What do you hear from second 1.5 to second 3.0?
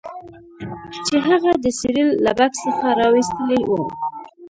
د سیریل له بکس څخه